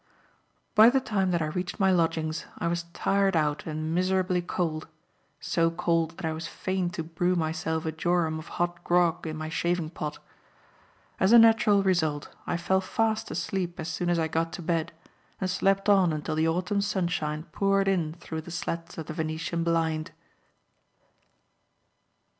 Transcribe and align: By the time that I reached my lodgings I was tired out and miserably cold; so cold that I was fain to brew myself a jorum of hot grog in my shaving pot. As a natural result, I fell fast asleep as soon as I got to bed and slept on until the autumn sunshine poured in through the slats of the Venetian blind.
By 0.73 0.89
the 0.89 0.99
time 0.99 1.29
that 1.29 1.43
I 1.43 1.53
reached 1.53 1.79
my 1.79 1.91
lodgings 1.91 2.45
I 2.57 2.65
was 2.65 2.85
tired 2.91 3.35
out 3.35 3.67
and 3.67 3.93
miserably 3.93 4.41
cold; 4.41 4.87
so 5.39 5.69
cold 5.69 6.17
that 6.17 6.25
I 6.25 6.33
was 6.33 6.47
fain 6.47 6.89
to 6.97 7.03
brew 7.03 7.35
myself 7.35 7.85
a 7.85 7.91
jorum 7.91 8.39
of 8.39 8.47
hot 8.57 8.83
grog 8.83 9.27
in 9.27 9.37
my 9.37 9.47
shaving 9.47 9.91
pot. 9.91 10.17
As 11.19 11.31
a 11.31 11.37
natural 11.37 11.83
result, 11.83 12.35
I 12.47 12.57
fell 12.57 12.81
fast 12.81 13.29
asleep 13.29 13.79
as 13.79 13.89
soon 13.89 14.09
as 14.09 14.17
I 14.17 14.27
got 14.27 14.51
to 14.53 14.63
bed 14.63 14.91
and 15.39 15.47
slept 15.47 15.87
on 15.87 16.11
until 16.11 16.33
the 16.33 16.47
autumn 16.47 16.81
sunshine 16.81 17.43
poured 17.51 17.87
in 17.87 18.13
through 18.15 18.41
the 18.41 18.49
slats 18.49 18.97
of 18.97 19.05
the 19.05 19.13
Venetian 19.13 19.63
blind. 19.63 20.09